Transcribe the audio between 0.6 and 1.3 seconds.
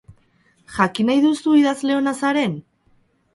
Jakin nahi